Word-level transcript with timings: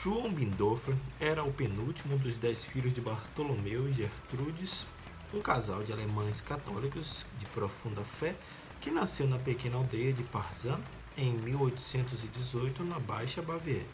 João 0.00 0.30
Bindorfer 0.30 0.94
era 1.18 1.42
o 1.42 1.52
penúltimo 1.52 2.16
dos 2.18 2.36
dez 2.36 2.64
filhos 2.64 2.92
de 2.92 3.00
Bartolomeu 3.00 3.88
e 3.88 3.92
Gertrudes, 3.92 4.86
um 5.34 5.40
casal 5.40 5.82
de 5.82 5.92
alemães 5.92 6.40
católicos 6.40 7.26
de 7.36 7.44
profunda 7.46 8.02
fé 8.02 8.36
que 8.80 8.92
nasceu 8.92 9.26
na 9.26 9.38
pequena 9.40 9.76
aldeia 9.76 10.12
de 10.12 10.22
Parzan 10.22 10.78
em 11.16 11.32
1818 11.32 12.84
na 12.84 13.00
Baixa 13.00 13.42
Baviera. 13.42 13.84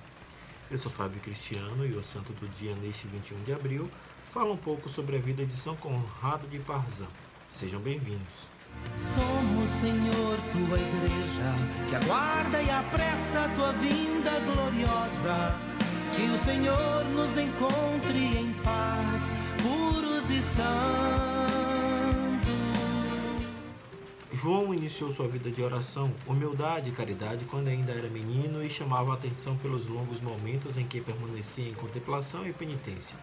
Eu 0.70 0.77
sou 0.77 0.93
Fábio 0.93 1.23
Cristiano 1.23 1.87
e 1.87 1.93
o 1.93 2.02
santo 2.02 2.34
do 2.34 2.46
dia 2.48 2.77
neste 2.77 3.07
21 3.07 3.43
de 3.43 3.55
abril 3.55 3.91
fala 4.30 4.52
um 4.52 4.59
pouco 4.59 4.91
sobre 4.91 5.16
a 5.16 5.21
vida 5.21 5.46
de 5.46 5.57
São 5.57 5.75
Conrado 5.75 6.46
de 6.48 6.59
Parzan. 6.59 7.09
Sejam 7.48 7.80
bem-vindos. 7.80 8.52
Somos, 8.98 9.71
Senhor, 9.71 10.37
tua 10.52 10.79
igreja, 10.79 11.88
que 11.88 11.96
aguarda 11.96 12.60
e 12.60 12.71
apressa 12.71 13.46
a 13.46 13.48
tua 13.55 13.73
vinda 13.73 14.38
gloriosa 14.41 15.73
que 16.24 16.30
o 16.30 16.38
Senhor 16.38 17.05
nos 17.14 17.37
encontre 17.37 18.38
em 18.38 18.52
paz, 18.62 19.34
puros 19.62 20.30
e 20.30 20.41
santos. 20.41 20.65
João 24.32 24.73
iniciou 24.73 25.12
sua 25.12 25.29
vida 25.29 25.51
de 25.51 25.62
oração, 25.62 26.10
humildade 26.27 26.88
e 26.88 26.92
caridade 26.92 27.45
quando 27.45 27.68
ainda 27.68 27.92
era 27.92 28.09
menino 28.09 28.65
e 28.65 28.70
chamava 28.70 29.12
a 29.12 29.15
atenção 29.15 29.56
pelos 29.59 29.87
longos 29.87 30.20
momentos 30.20 30.79
em 30.79 30.87
que 30.87 30.98
permanecia 30.98 31.68
em 31.68 31.74
contemplação 31.74 32.46
e 32.46 32.54
penitência. 32.54 33.16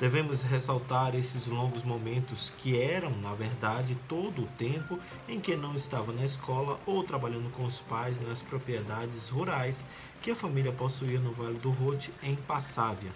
Devemos 0.00 0.42
ressaltar 0.42 1.14
esses 1.14 1.46
longos 1.46 1.84
momentos 1.84 2.52
que 2.58 2.80
eram, 2.80 3.10
na 3.10 3.32
verdade, 3.32 3.96
todo 4.08 4.42
o 4.42 4.48
tempo 4.58 4.98
em 5.28 5.38
que 5.38 5.54
não 5.54 5.74
estava 5.74 6.12
na 6.12 6.24
escola 6.24 6.80
ou 6.84 7.04
trabalhando 7.04 7.48
com 7.52 7.64
os 7.64 7.80
pais 7.80 8.20
nas 8.20 8.42
propriedades 8.42 9.28
rurais 9.28 9.84
que 10.20 10.32
a 10.32 10.36
família 10.36 10.72
possuía 10.72 11.20
no 11.20 11.32
Vale 11.32 11.58
do 11.58 11.70
Rote, 11.70 12.10
em 12.22 12.34
Passávia. 12.34 13.12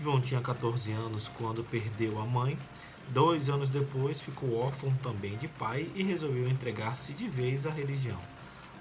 João 0.00 0.22
tinha 0.22 0.40
14 0.40 0.90
anos 0.92 1.28
quando 1.28 1.62
perdeu 1.62 2.18
a 2.20 2.24
mãe. 2.24 2.58
Dois 3.10 3.50
anos 3.50 3.68
depois, 3.68 4.22
ficou 4.22 4.58
órfão 4.58 4.90
também 5.02 5.36
de 5.36 5.48
pai 5.48 5.86
e 5.94 6.02
resolveu 6.02 6.48
entregar-se 6.48 7.12
de 7.12 7.28
vez 7.28 7.66
à 7.66 7.70
religião. 7.70 8.33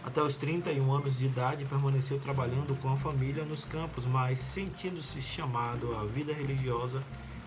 Até 0.04 0.22
os 0.22 0.36
31 0.36 0.94
anos 0.94 1.18
de 1.18 1.26
idade, 1.26 1.64
permaneceu 1.64 2.20
trabalhando 2.20 2.76
com 2.82 2.92
a 2.92 2.98
família 2.98 3.46
nos 3.46 3.64
campos, 3.64 4.06
mas, 4.06 4.38
sentindo-se 4.38 5.22
chamado 5.22 5.96
à 5.96 6.04
vida 6.04 6.34
religiosa, 6.34 7.02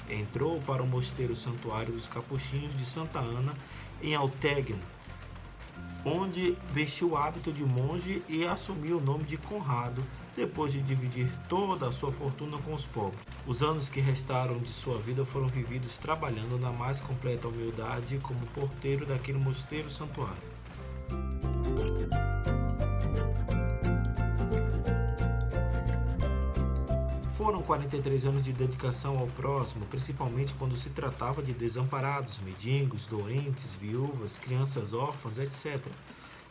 entrou 0.09 0.61
para 0.63 0.83
o 0.83 0.87
mosteiro 0.87 1.37
santuário 1.37 1.93
dos 1.93 2.09
Capuchinhos 2.09 2.75
de 2.75 2.87
Santa 2.87 3.19
Ana, 3.19 3.55
em 4.03 4.15
Altegno, 4.15 4.81
onde 6.03 6.57
vestiu 6.73 7.11
o 7.11 7.17
hábito 7.17 7.53
de 7.53 7.65
monge 7.65 8.23
e 8.27 8.47
assumiu 8.47 8.99
o 8.99 9.03
nome 9.03 9.25
de 9.25 9.37
Conrado, 9.37 10.03
depois 10.35 10.73
de 10.73 10.81
dividir 10.81 11.31
toda 11.49 11.89
a 11.89 11.93
sua 11.93 12.11
fortuna 12.11 12.57
com 12.59 12.73
os 12.73 12.87
pobres. 12.87 13.21
Os 13.47 13.63
anos 13.63 13.89
que 13.89 14.01
restaram 14.01 14.59
de 14.59 14.71
sua 14.71 14.99
vida 14.99 15.25
foram 15.25 15.47
vividos 15.47 15.99
trabalhando 15.99 16.59
na 16.59 16.73
mais 16.73 17.01
completa 17.01 17.49
humildade 17.49 18.19
como 18.19 18.47
porteiro 18.55 19.05
daquele 19.05 19.39
mosteiro 19.39 19.91
santuário. 19.91 21.56
Foram 27.47 27.63
43 27.63 28.27
anos 28.27 28.43
de 28.43 28.53
dedicação 28.53 29.21
ao 29.21 29.29
próximo, 29.29 29.87
principalmente 29.87 30.53
quando 30.55 30.75
se 30.75 30.91
tratava 30.91 31.41
de 31.41 31.53
desamparados, 31.53 32.41
mendigos, 32.41 33.07
doentes, 33.07 33.77
viúvas, 33.77 34.37
crianças 34.37 34.93
órfãs, 34.93 35.39
etc. 35.39 35.81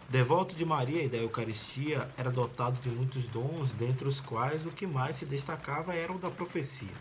Devoto 0.08 0.56
de 0.56 0.64
Maria 0.64 1.04
e 1.04 1.10
da 1.10 1.18
Eucaristia, 1.18 2.10
era 2.18 2.32
dotado 2.32 2.80
de 2.80 2.90
muitos 2.90 3.28
dons, 3.28 3.74
dentre 3.74 4.08
os 4.08 4.22
quais 4.22 4.66
o 4.66 4.70
que 4.70 4.88
mais 4.88 5.18
se 5.18 5.26
destacava 5.26 5.94
era 5.94 6.14
o 6.14 6.18
da 6.18 6.30
profecia. 6.30 6.96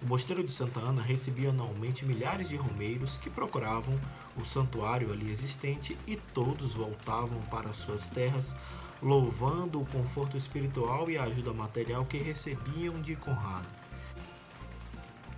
O 0.00 0.06
mosteiro 0.06 0.42
de 0.42 0.50
Santa 0.50 0.80
Ana 0.80 1.02
recebia 1.02 1.50
anualmente 1.50 2.06
milhares 2.06 2.48
de 2.48 2.56
romeiros 2.56 3.18
que 3.18 3.28
procuravam 3.28 4.00
o 4.38 4.42
santuário 4.42 5.12
ali 5.12 5.30
existente 5.30 5.98
e 6.06 6.16
todos 6.16 6.72
voltavam 6.72 7.42
para 7.50 7.74
suas 7.74 8.08
terras 8.08 8.54
louvando 9.02 9.80
o 9.80 9.86
conforto 9.86 10.36
espiritual 10.36 11.10
e 11.10 11.18
a 11.18 11.24
ajuda 11.24 11.52
material 11.52 12.04
que 12.04 12.18
recebiam 12.18 13.02
de 13.02 13.16
Conrado. 13.16 13.66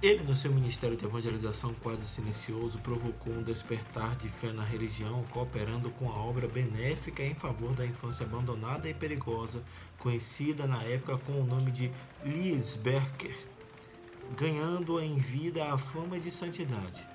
Ele, 0.03 0.23
no 0.23 0.37
seu 0.37 0.53
ministério 0.53 0.99
de 0.99 1.07
evangelização 1.07 1.73
quase 1.83 2.05
silencioso, 2.05 2.79
provocou 2.81 3.33
um 3.33 3.43
despertar 3.43 4.15
de 4.17 4.29
fé 4.29 4.53
na 4.53 4.63
religião, 4.63 5.25
cooperando 5.31 5.89
com 5.93 6.11
a 6.11 6.17
obra 6.17 6.47
benéfica 6.47 7.23
em 7.23 7.35
favor 7.35 7.75
da 7.75 7.87
infância 7.87 8.27
abandonada 8.27 8.87
e 8.87 8.93
perigosa, 8.93 9.63
conhecida 9.99 10.67
na 10.67 10.83
época 10.83 11.17
com 11.17 11.41
o 11.41 11.47
nome 11.47 11.71
de 11.71 11.91
Liesberger, 12.23 13.35
ganhando 14.37 15.01
em 15.01 15.17
vida 15.17 15.73
a 15.73 15.79
fama 15.79 16.21
de 16.21 16.31
santidade. 16.31 17.15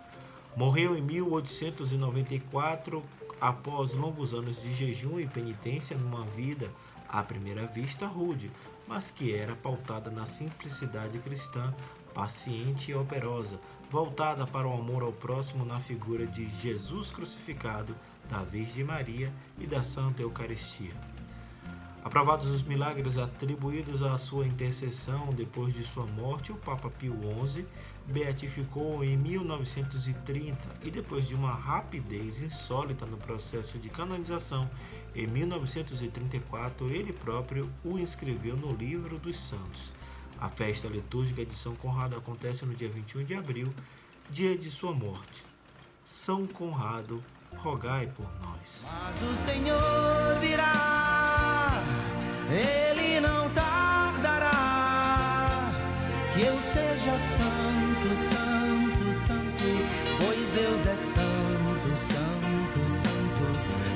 Morreu 0.55 0.97
em 0.97 1.01
1894 1.01 3.03
após 3.39 3.94
longos 3.94 4.33
anos 4.33 4.61
de 4.61 4.73
jejum 4.73 5.19
e 5.19 5.27
penitência 5.27 5.97
numa 5.97 6.23
vida 6.25 6.69
à 7.07 7.23
primeira 7.23 7.66
vista 7.66 8.05
rude, 8.05 8.51
mas 8.88 9.11
que 9.11 9.33
era 9.33 9.55
pautada 9.55 10.09
na 10.09 10.25
simplicidade 10.25 11.19
cristã, 11.19 11.73
paciente 12.13 12.91
e 12.91 12.95
operosa, 12.95 13.59
voltada 13.89 14.45
para 14.45 14.67
o 14.67 14.73
amor 14.73 15.03
ao 15.03 15.11
próximo 15.11 15.66
na 15.66 15.79
figura 15.79 16.25
de 16.25 16.47
Jesus 16.47 17.11
crucificado, 17.11 17.95
da 18.29 18.44
Virgem 18.44 18.83
Maria 18.83 19.33
e 19.57 19.66
da 19.66 19.83
Santa 19.83 20.22
Eucaristia. 20.22 20.94
Aprovados 22.03 22.47
os 22.47 22.63
milagres 22.63 23.17
atribuídos 23.17 24.01
à 24.03 24.17
sua 24.17 24.47
intercessão 24.47 25.29
depois 25.33 25.73
de 25.73 25.83
sua 25.83 26.05
morte, 26.05 26.51
o 26.51 26.55
Papa 26.55 26.89
Pio 26.89 27.13
XI 27.45 27.65
beatificou 28.05 29.03
em 29.03 29.17
1930 29.17 30.57
e 30.81 30.89
depois 30.89 31.27
de 31.27 31.35
uma 31.35 31.51
rapidez 31.51 32.41
insólita 32.41 33.05
no 33.05 33.17
processo 33.17 33.77
de 33.77 33.89
canonização, 33.89 34.69
em 35.13 35.27
1934 35.27 36.89
ele 36.89 37.11
próprio 37.11 37.69
o 37.83 37.99
inscreveu 37.99 38.55
no 38.55 38.73
Livro 38.73 39.17
dos 39.19 39.37
Santos. 39.37 39.91
A 40.39 40.47
festa 40.47 40.87
litúrgica 40.87 41.45
de 41.45 41.53
São 41.53 41.75
Conrado 41.75 42.16
acontece 42.16 42.66
no 42.66 42.73
dia 42.73 42.89
21 42.89 43.25
de 43.25 43.35
abril, 43.35 43.73
dia 44.29 44.57
de 44.57 44.71
sua 44.71 44.93
morte. 44.93 45.43
São 46.07 46.47
Conrado, 46.47 47.21
rogai 47.57 48.07
por 48.07 48.27
nós. 48.41 48.83
Santo, 57.59 58.09
santo, 58.31 59.06
santo, 59.28 59.70
pois 60.18 60.50
Deus 60.52 60.81
é 60.86 60.96
santo, 60.96 61.90
santo, 62.08 62.80
santo, 63.02 63.44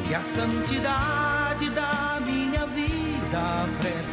que 0.07 0.13
a 0.13 0.21
santidade 0.21 1.69
da 1.69 2.19
minha 2.25 2.65
vida 2.67 3.67
prece 3.79 4.12